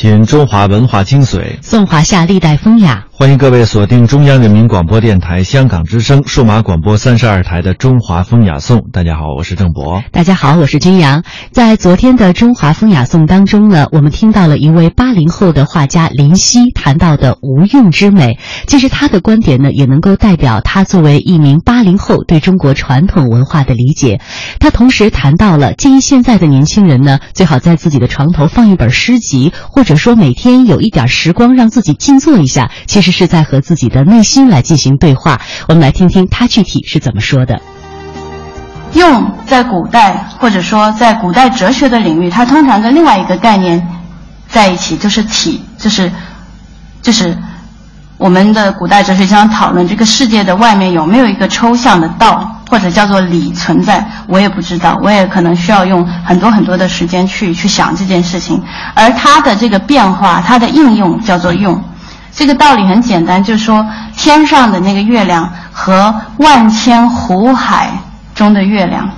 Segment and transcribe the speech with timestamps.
[0.00, 3.04] 品中华文化精髓，颂华夏历代风雅。
[3.12, 8.78] 欢迎各位锁定中央人民广播电台香港之声数码广播三十二台的《中华风雅颂》。
[8.92, 10.02] 大家好，我是郑博。
[10.10, 11.22] 大家好，我是君阳。
[11.52, 18.38] 在昨天的《中华风雅颂》当中呢，我们听到了一位八零后的画家林夕谈到的无用之美。
[18.66, 24.18] 其实他的观点呢，也能够代表他作为一名八零后对中国传统文化的理解。
[24.60, 35.40] 他同时谈到了，建议现在的年轻人呢，最好在自己的床头放一本诗集，或者说每天有一点时光让自己静坐一下，其实是在和自己的内心来进行对话。
[35.68, 37.60] 我们来听听他具体是怎么说的。
[38.94, 43.86] 用在古代，或者说在古代哲学的领域，它通常跟另外一个概念
[44.48, 46.10] 在一起，就是体，就是
[47.00, 47.36] 就是
[48.18, 58.62] 我们的古代哲学经常讨论这个世界的外面有没有一个抽象的道，或者叫做理存在，我也不知道，我也可能需要用很多很多的时间去去想这件事情。
[58.94, 61.82] 而它的这个变化，它的应用叫做用。
[62.32, 63.84] 这个道理很简单，就是说
[64.16, 67.90] 天上的那个月亮和万千湖海
[68.36, 69.10] 中的月亮，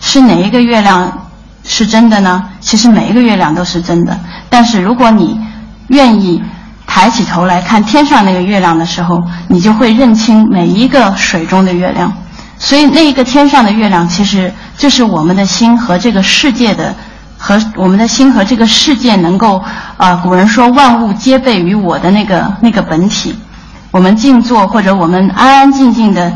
[0.00, 1.26] 是哪一个月亮
[1.64, 2.44] 是真的呢？
[2.60, 5.40] 其实每一个月亮都是真的，但是如果你
[5.88, 6.42] 愿意
[6.86, 9.18] 抬起头来看天上那个月亮的时候，
[9.48, 12.12] 你就会认清每一个水中的月亮。
[12.62, 16.94] 所以那一个天上的月亮，其实就是我们的心和这个世界的。
[17.44, 19.60] 和我们的心和这个世界能够
[19.96, 23.34] 啊、古人说万物皆备于我的那个那个本体。
[23.90, 26.32] 我们静坐或者我们安安静静的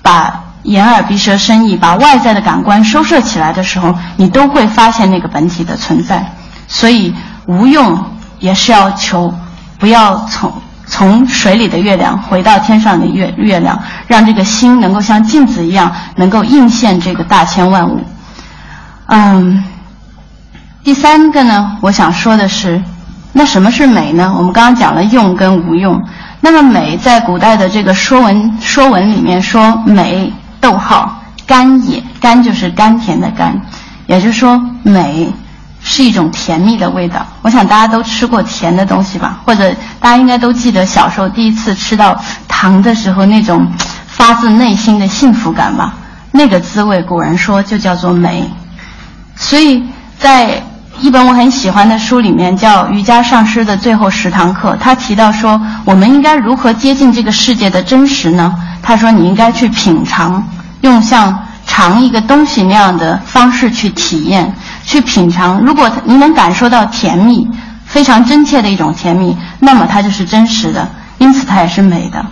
[0.00, 6.26] 把眼耳鼻舌身意把外在的感官收摄起来的时候，你都会发现那个本体的存在。
[6.66, 8.02] 所以无用
[8.38, 9.34] 也是要求
[9.78, 10.50] 不要从
[10.86, 18.00] 从水里的月亮回到天上的月月亮，让这个心能够像镜子一样，能够映现这个大千万物。
[19.06, 19.64] 嗯。
[20.84, 22.80] 第三个呢，我想说的是，
[23.32, 24.32] 那什么是美呢？
[24.38, 26.00] 我们刚刚讲了用跟无用。
[26.40, 33.60] 那么美在古代的这个说文说文里面说美，逗号甘也，甘就是甘甜的甘，
[34.06, 35.28] 也就是说美
[35.88, 37.24] 是一种甜蜜的味道。
[37.42, 43.72] 我想大家都吃过甜的东西吧，或者大家应该都记得小时候第一次吃到糖的时候那种
[44.08, 45.94] 发自内心的幸福感吧？
[46.32, 48.50] 那个滋味，古人说就叫做美。
[49.36, 49.84] 所以
[50.18, 50.60] 在
[50.98, 58.52] 一本我很喜欢的书里面叫《瑜伽上师的最后十堂课》，他提到说，我们应该如何接近这个世界的真实呢？
[58.82, 60.42] 他说，你应该去品尝，
[60.80, 64.52] 用像尝一个东西那样的方式去体验、
[64.86, 65.60] 去品尝。
[65.60, 67.46] 如果你能感受到甜蜜，
[67.84, 70.88] 非常真切的一种甜蜜，那么它就是真实的，
[71.18, 72.24] 因此它也是美的。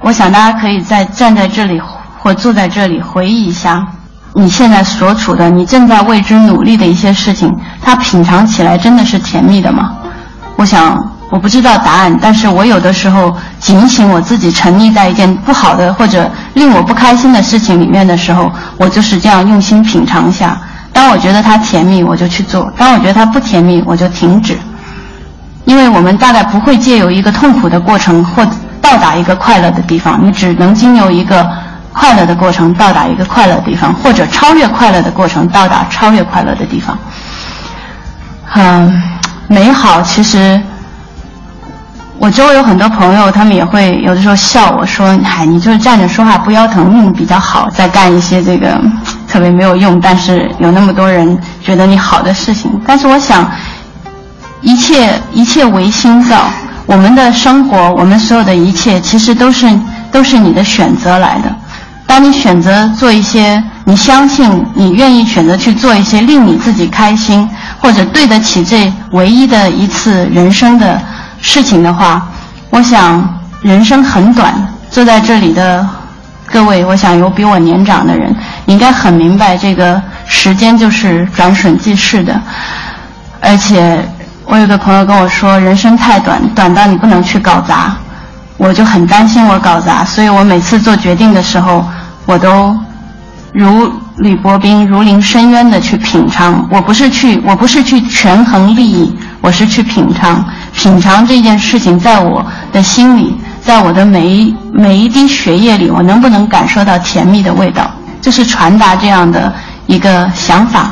[0.00, 1.80] 我想大家可以在站在这里
[2.18, 3.86] 或坐在这里回忆一下。
[4.34, 9.94] 你现在所处的，你正在为之努力的一些事情，它品尝起来真的是甜蜜的吗？
[10.56, 10.96] 我想
[11.30, 20.60] 我不知道答案，但是我有的时候警醒我自己沉溺在一件不好的或者令我不开心的事情里面的时候，我就是这样用心品尝一下。
[20.98, 24.58] 当我觉得它甜蜜，我就去做；当我觉得它不甜蜜，我就停止。
[25.64, 28.44] 因为我们大概不会借由一个痛苦的过程或
[28.80, 31.48] 到达一个快乐的地方，你只能经由一个。
[31.90, 36.96] 快乐的过程到达一个快乐的地方，或者超越快乐的过程到达超越快乐的地方。
[38.54, 39.02] 嗯，
[39.48, 40.60] 美好其实，
[42.18, 48.80] 我周围有很多朋友，他们也会有的时候笑我说：“嗨，你就是站着说话不腰疼，命比较好，在干一些这个
[49.28, 53.48] 特别没有用，但是有那么多人觉得你好的事情。”但是我想，
[54.62, 56.50] 一切一切唯心造，
[56.86, 59.68] 我们的生活，我们所有的一切，其实都是
[60.10, 61.54] 都是你的选择来的。
[62.06, 67.46] 当你选择做一些，你相信你愿意选择去做一些令你自己开心，
[67.80, 70.98] 或者对得起这唯一的一次人生的
[71.42, 72.26] 事情的话，
[72.70, 74.54] 我想人生很短。
[74.90, 75.86] 坐在这里的
[76.50, 78.34] 各位，我想有比我年长的人，
[78.68, 82.40] 应该很明白这个时间就是转瞬即逝的。
[83.40, 83.98] 而且
[84.44, 87.96] 我有个朋友跟我说，人生太短，短到你不能去搞砸。
[88.56, 91.84] 我就很担心我搞砸，所以我每次做决定的时候。
[92.26, 92.76] 我都
[93.54, 96.68] 如履薄冰、如临深渊的去品尝。
[96.70, 100.44] 我不是去，我不是去权衡利益，我是去品尝。
[100.74, 107.90] 品尝这件事情，在我的心里，在我的每一每一滴血液里，我能不能感受到甜蜜的味道？
[108.28, 109.50] 就是传达这样的
[109.86, 110.90] 一个想法，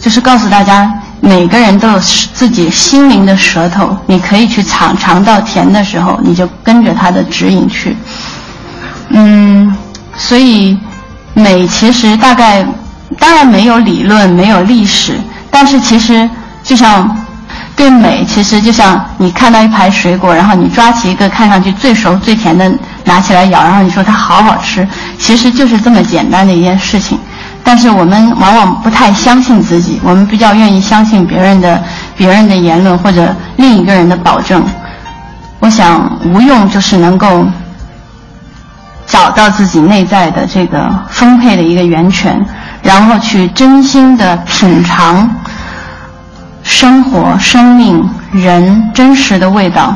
[0.00, 0.88] 就是告诉大家，
[1.20, 7.96] 每个人都有自己心灵的舌头，你可以去尝尝到甜的时候，你就跟着它的指引去。
[9.08, 9.76] 嗯，
[10.16, 10.78] 所以
[11.34, 12.64] 美其实大概
[13.18, 15.18] 当然没有理论，没有历史，
[15.50, 16.30] 但是其实
[16.62, 17.16] 就像
[17.74, 22.72] 对美，其实就像你看到一排水果，然后你抓起一个看上去最熟最甜的
[23.02, 24.86] 拿起来咬，然后你说它好好吃，
[25.20, 27.18] 其实就是这么简单的一件事情。
[27.62, 31.80] 但是我们往往不太相信自己，我们比较愿意相信别人的
[32.16, 34.64] 别人的言论或者另一个人的保证。
[35.60, 37.46] 我想无用就是能够
[39.06, 42.42] 找到自己内在的这个丰沛的一个源泉，
[42.82, 45.30] 然后去真心的品尝
[46.62, 49.94] 生活、生命、人真实的味道，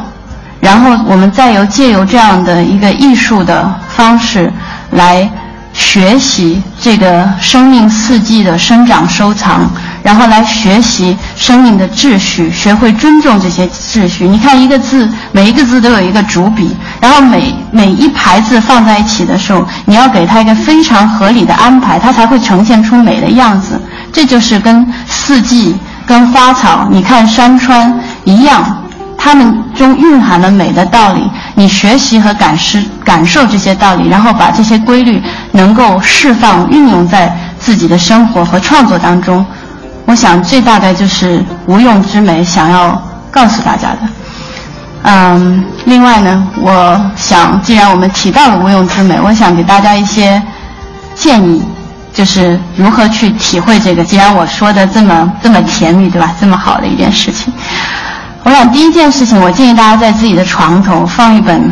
[0.61, 4.53] 然后我们再由借由这样的一个艺术的方式
[4.95, 5.31] 来。
[5.77, 9.69] 学习这个生命四季的生长收藏，
[10.05, 14.25] 然后来学习生命的秩序，学会尊重这些秩序。
[14.29, 23.81] 你看一个字，每一个字都有一个主笔，然后每每一排字放在一起的时候，你要给它一个非常合理的安排，它才会呈现出美的样子。
[24.13, 25.77] 这就是跟四季、
[26.07, 27.93] 跟花草、你看山川
[28.23, 28.81] 一样。
[29.17, 35.23] 它们中蕴含了美的道理，你学习和感受感受这些道理，然后把这些规律
[35.53, 39.45] 能够释放运用在自己的生活和创作当中。
[40.07, 43.99] 我想这大概就是无用之美想要告诉大家的。
[45.03, 50.43] 嗯，另外呢，我想既然我们提到了无用之美，我想给大家一些
[51.15, 51.63] 建议，
[52.13, 54.03] 就是如何去体会这个。
[54.03, 56.35] 既然我说的这么这么甜蜜，对吧？
[56.41, 57.53] 这么好的一件事情。
[58.45, 61.71] 我想第一件事情，我建议大家在自己的床头放一本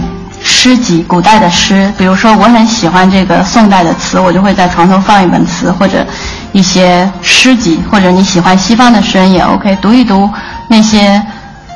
[0.54, 1.90] 诗集，古代的诗。
[1.96, 6.06] 比如说，我很喜欢这个宋代的词，我就会在床头放一本词，或者
[6.52, 10.28] 一些诗集，或者你喜欢西方的诗人也 OK，读一读
[10.68, 11.20] 那些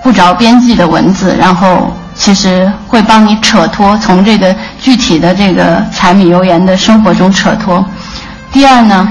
[0.05, 7.85] 不着边际的文字，然后其实会帮你扯脱从这个具体的这个柴米油盐的生活中扯脱。
[8.53, 9.09] 第二呢，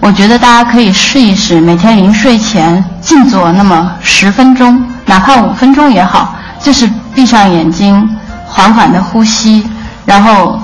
[0.00, 4.80] 我觉得大家可以试一试，每天临睡前静坐那么十分钟。
[5.04, 8.08] 哪怕五分钟也好，就是闭上眼睛，
[8.48, 9.64] 缓缓的呼吸，
[10.04, 10.58] 然后，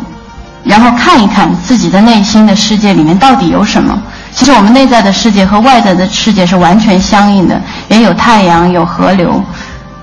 [0.64, 3.96] 然后看一看自己的内心的世界里面到底有什么。
[4.32, 9.40] 其实我们内在的世界和外在的世界是完全相应的，也有太阳，有河流，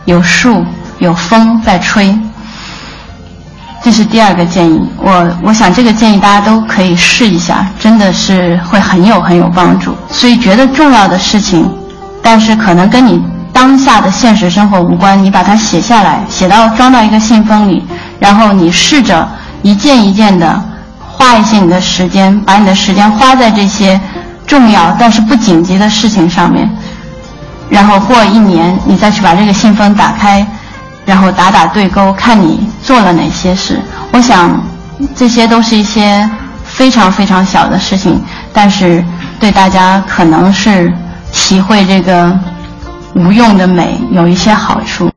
[0.06, 0.64] 有树，
[1.00, 2.18] 有风在吹。
[3.84, 9.96] 这是第二个建议，我我想这个建议大家都可以试一下，真的是会很有很有帮助。
[10.10, 11.68] 所以觉得重要的事情，
[12.22, 13.22] 但是可能跟你。
[13.54, 17.86] 当下的现实生活无关，你把它写下来，写到装到一个信封里，
[18.20, 19.28] 然后你试着
[19.62, 20.60] 一件一件的
[21.00, 24.00] 花一些你的时间，把你的时间花在这些
[24.48, 26.70] 重要但是不紧急的事情上面，
[27.70, 30.46] 然后过一年你再去把这个信封打开，
[31.06, 33.80] 然后打打对勾，看你做了哪些事。
[34.12, 34.60] 我想
[35.16, 36.28] 这些都是一些
[36.64, 39.04] 非常非常小的事情，但是
[39.40, 40.92] 对大家可能是
[41.34, 42.40] 体会这个。
[43.16, 45.10] 无用的美有一些好处。